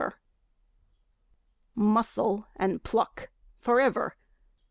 [0.01, 0.17] 4
[1.75, 4.15] Muscle and pluck forever!